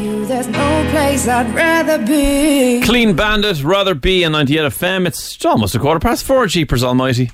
you, 0.00 0.26
there's 0.26 0.48
no 0.48 0.88
place 0.90 1.28
I'd 1.28 1.54
rather 1.54 2.04
be. 2.04 2.80
Clean 2.82 3.14
Bandit, 3.14 3.62
Rather 3.62 3.94
Be 3.94 4.24
on 4.24 4.32
98 4.32 4.60
FM. 4.72 5.06
It's 5.06 5.44
almost 5.44 5.74
a 5.74 5.78
quarter 5.78 6.00
past 6.00 6.24
four, 6.24 6.46
Jeepers 6.46 6.82
Almighty. 6.82 7.30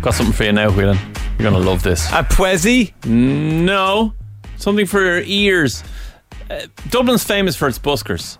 Got 0.00 0.14
something 0.14 0.32
for 0.32 0.44
you 0.44 0.52
now, 0.52 0.70
Whelan. 0.70 0.98
You're 1.38 1.50
going 1.50 1.62
to 1.62 1.70
love 1.70 1.82
this. 1.82 2.08
A 2.10 2.22
Pwezi? 2.22 2.92
No. 3.04 4.14
Something 4.56 4.86
for 4.86 5.02
your 5.02 5.22
ears. 5.24 5.82
Uh, 6.50 6.66
Dublin's 6.90 7.24
famous 7.24 7.56
for 7.56 7.68
its 7.68 7.78
buskers. 7.78 8.38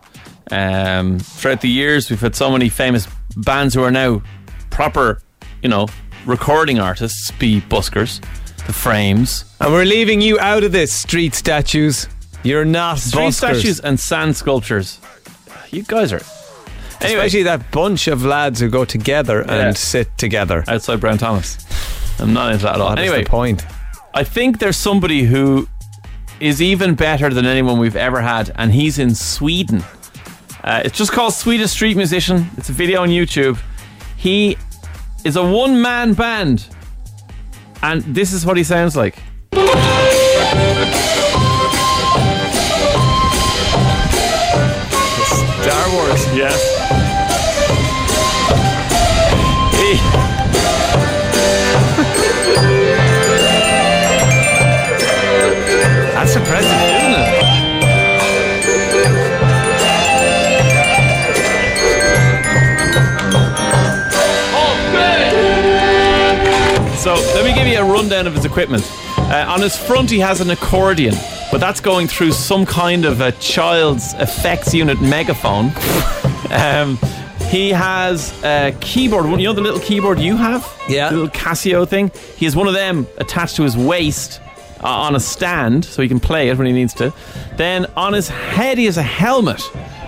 Um, 0.50 1.18
throughout 1.18 1.60
the 1.60 1.68
years, 1.68 2.10
we've 2.10 2.20
had 2.20 2.36
so 2.36 2.50
many 2.50 2.68
famous 2.68 3.08
bands 3.36 3.74
who 3.74 3.82
are 3.82 3.90
now 3.90 4.22
proper, 4.70 5.20
you 5.62 5.68
know, 5.68 5.88
recording 6.26 6.78
artists 6.78 7.30
be 7.32 7.60
buskers. 7.62 8.20
The 8.66 8.72
Frames. 8.72 9.44
And 9.60 9.72
we're 9.72 9.84
leaving 9.84 10.20
you 10.20 10.38
out 10.38 10.62
of 10.62 10.70
this, 10.70 10.92
street 10.92 11.34
statues. 11.34 12.06
You're 12.44 12.64
not 12.64 12.98
Street 12.98 13.20
buskers. 13.28 13.32
statues 13.34 13.80
and 13.80 13.98
sand 13.98 14.36
sculptures. 14.36 14.98
You 15.70 15.82
guys 15.82 16.12
are. 16.12 16.20
Anyway, 17.00 17.18
Especially 17.26 17.42
that 17.44 17.70
bunch 17.72 18.06
of 18.08 18.24
lads 18.24 18.60
who 18.60 18.68
go 18.68 18.84
together 18.84 19.44
Yeah. 19.46 19.68
and 19.68 19.76
sit 19.76 20.16
together. 20.18 20.64
outside 20.68 21.00
Brown 21.00 21.18
Thomas. 21.18 21.58
I'm 22.20 22.32
not 22.32 22.52
into 22.52 22.64
that 22.64 22.74
at 22.76 22.80
all. 22.80 22.90
What 22.90 22.98
is 22.98 23.08
anyway, 23.08 23.24
the 23.24 23.30
point? 23.30 23.64
I 24.14 24.24
think 24.24 24.58
there's 24.58 24.76
somebody 24.76 25.22
who 25.24 25.68
is 26.40 26.60
even 26.60 26.94
better 26.94 27.30
than 27.32 27.46
anyone 27.46 27.78
we've 27.78 27.96
ever 27.96 28.20
had, 28.20 28.52
and 28.56 28.72
he's 28.72 28.98
in 28.98 29.14
Sweden. 29.14 29.82
Uh, 30.62 30.82
it's 30.84 30.96
just 30.98 31.10
called 31.12 31.32
Swedish 31.34 31.70
Street 31.70 31.96
Musician. 31.96 32.48
It's 32.56 32.68
a 32.68 32.72
video 32.72 33.02
on 33.02 33.08
YouTube. 33.08 33.58
He 34.16 34.56
is 35.24 35.34
a 35.36 35.44
one 35.44 35.80
man 35.82 36.12
band, 36.14 36.66
and 37.82 38.02
this 38.02 38.32
is 38.32 38.44
what 38.46 38.56
he 38.56 38.62
sounds 38.64 38.94
like. 38.96 39.16
Wars. 46.42 46.52
Yes. 46.52 46.82
He, 49.78 49.92
That's 56.14 56.36
impressive. 56.36 56.70
isn't 56.70 57.14
it? 57.18 57.62
So 67.02 67.14
let 67.34 67.44
me 67.44 67.52
give 67.52 67.66
you 67.66 67.78
a 67.78 67.84
rundown 67.84 68.28
of 68.28 68.34
his 68.34 68.44
equipment. 68.44 68.88
Uh, 69.18 69.44
on 69.48 69.60
his 69.60 69.76
front, 69.76 70.08
he 70.08 70.20
has 70.20 70.40
an 70.40 70.50
accordion, 70.50 71.14
but 71.50 71.58
that's 71.58 71.80
going 71.80 72.06
through 72.06 72.30
some 72.30 72.64
kind 72.64 73.04
of 73.04 73.20
a 73.20 73.32
child's 73.32 74.14
effects 74.14 74.72
unit 74.72 75.00
megaphone. 75.00 75.72
um, 76.50 76.98
he 77.48 77.70
has 77.70 78.32
a 78.44 78.74
keyboard. 78.80 79.26
You 79.26 79.36
know 79.48 79.52
the 79.52 79.60
little 79.60 79.80
keyboard 79.80 80.18
you 80.18 80.36
have? 80.36 80.66
Yeah. 80.88 81.10
The 81.10 81.16
little 81.16 81.30
Casio 81.30 81.86
thing. 81.88 82.10
He 82.36 82.44
has 82.46 82.56
one 82.56 82.66
of 82.68 82.74
them 82.74 83.06
attached 83.18 83.56
to 83.56 83.62
his 83.62 83.76
waist 83.76 84.40
uh, 84.82 84.88
on 84.88 85.14
a 85.14 85.20
stand 85.20 85.84
so 85.84 86.02
he 86.02 86.08
can 86.08 86.20
play 86.20 86.48
it 86.48 86.56
when 86.58 86.66
he 86.66 86.72
needs 86.72 86.94
to. 86.94 87.12
Then 87.56 87.86
on 87.96 88.12
his 88.12 88.28
head, 88.28 88.78
he 88.78 88.86
has 88.86 88.96
a 88.96 89.02
helmet. 89.02 89.62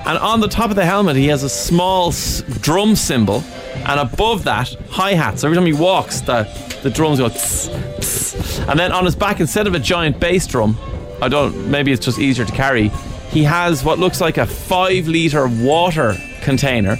And 0.06 0.18
on 0.18 0.40
the 0.40 0.48
top 0.48 0.70
of 0.70 0.77
the 0.77 0.84
helmet, 0.84 1.16
he 1.16 1.28
has 1.28 1.42
a 1.42 1.48
small 1.48 2.08
s- 2.08 2.42
drum 2.60 2.94
cymbal. 2.94 3.42
And 3.86 4.00
above 4.00 4.44
that, 4.44 4.74
hi 4.90 5.12
hats. 5.14 5.40
So 5.42 5.48
every 5.48 5.56
time 5.56 5.66
he 5.66 5.72
walks, 5.72 6.20
the, 6.20 6.44
the 6.82 6.90
drums 6.90 7.18
go 7.18 7.28
tss, 7.28 7.68
tss. 8.00 8.68
And 8.68 8.78
then 8.78 8.92
on 8.92 9.05
his 9.05 9.16
back, 9.16 9.40
instead 9.40 9.66
of 9.66 9.74
a 9.74 9.78
giant 9.78 10.20
bass 10.20 10.46
drum, 10.46 10.78
I 11.22 11.28
don't, 11.28 11.70
maybe 11.70 11.90
it's 11.92 12.05
just 12.05 12.18
easier 12.18 12.44
to 12.44 12.52
carry, 12.52 12.90
he 13.34 13.42
has 13.42 13.82
what 13.84 13.98
looks 13.98 14.20
like 14.20 14.38
a 14.38 14.46
five 14.46 15.08
litre 15.08 15.48
water 15.48 16.16
container 16.40 16.94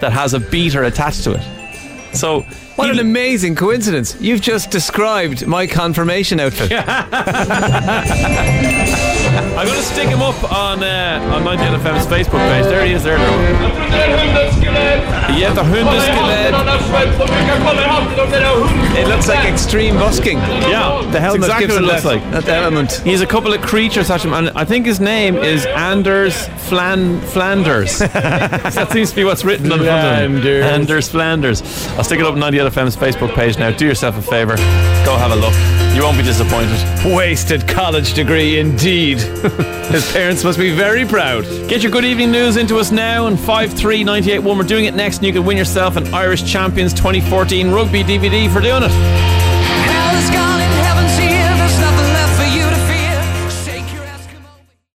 that 0.00 0.12
has 0.12 0.32
a 0.32 0.38
beater 0.38 0.84
attached 0.84 1.24
to 1.24 1.32
it. 1.32 2.16
So 2.16 2.42
What 2.76 2.90
an 2.90 3.00
amazing 3.00 3.56
coincidence. 3.56 4.16
You've 4.20 4.40
just 4.40 4.70
described 4.70 5.44
my 5.46 5.66
confirmation 5.66 6.38
outfit. 6.38 6.70
I'm 9.34 9.66
going 9.66 9.78
to 9.78 9.84
stick 9.84 10.08
him 10.08 10.20
up 10.20 10.36
on 10.52 10.82
uh, 10.82 11.32
on 11.34 11.44
98 11.44 11.80
FM's 11.80 12.06
Facebook 12.06 12.40
page. 12.50 12.64
There 12.64 12.84
he 12.84 12.92
is. 12.92 13.02
There. 13.02 13.16
Yeah, 15.38 15.52
the 15.54 15.62
Hundeskelett. 15.62 16.52
It 18.98 19.08
looks 19.08 19.28
like 19.28 19.44
extreme 19.46 19.94
busking. 19.94 20.36
Yeah, 20.38 21.08
The 21.10 21.20
helmet 21.20 21.44
exactly 21.44 21.66
gives 21.66 21.80
what 21.80 21.84
it 21.84 21.86
looks 21.86 22.04
like. 22.04 22.22
that 22.30 22.48
element. 22.48 22.92
He's 23.04 23.22
a 23.22 23.26
couple 23.26 23.52
of 23.52 23.62
creatures 23.62 24.08
him, 24.08 24.34
and 24.34 24.50
I 24.50 24.64
think 24.64 24.84
his 24.84 25.00
name 25.00 25.36
is 25.36 25.64
Anders 25.66 26.46
Flan 26.68 27.20
Flanders. 27.22 27.98
that 27.98 28.90
seems 28.92 29.10
to 29.10 29.16
be 29.16 29.24
what's 29.24 29.44
written 29.44 29.72
on 29.72 29.78
the 29.78 29.84
front. 29.86 30.02
Flanders. 30.02 30.64
Anders 30.64 31.08
Flanders. 31.08 31.62
I'll 31.96 32.04
stick 32.04 32.20
it 32.20 32.26
up 32.26 32.34
on 32.34 32.40
98 32.40 32.72
FM's 32.72 32.96
Facebook 32.96 33.34
page 33.34 33.58
now. 33.58 33.70
Do 33.70 33.86
yourself 33.86 34.18
a 34.18 34.22
favour. 34.22 34.56
Go 35.04 35.16
have 35.16 35.32
a 35.32 35.36
look. 35.36 35.54
You 35.96 36.02
won't 36.02 36.16
be 36.16 36.22
disappointed. 36.22 36.78
Wasted 37.14 37.66
college 37.68 38.14
degree 38.14 38.58
indeed. 38.58 39.21
His 39.92 40.10
parents 40.12 40.44
must 40.44 40.58
be 40.58 40.74
very 40.74 41.04
proud. 41.04 41.44
Get 41.68 41.82
your 41.82 41.92
good 41.92 42.04
evening 42.04 42.30
news 42.30 42.56
into 42.56 42.78
us 42.78 42.90
now 42.90 43.26
and 43.26 43.38
53981. 43.38 44.58
We're 44.58 44.64
doing 44.64 44.86
it 44.86 44.94
next, 44.94 45.18
and 45.18 45.26
you 45.26 45.32
can 45.32 45.44
win 45.44 45.56
yourself 45.56 45.96
an 45.96 46.12
Irish 46.14 46.44
Champions 46.44 46.92
2014 46.94 47.70
rugby 47.70 48.02
DVD 48.02 48.52
for 48.52 48.60
doing 48.60 48.82
it. 48.84 48.92